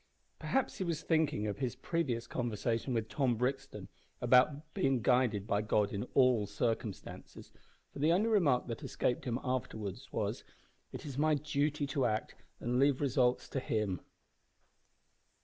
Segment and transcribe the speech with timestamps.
[0.39, 3.87] Perhaps he was thinking of his previous conversation with Tom Brixton
[4.19, 7.51] about being guided by God in all circumstances,
[7.93, 10.43] for the only remark that escaped him afterwards was,
[10.91, 14.01] "It is my duty to act and leave results to Him."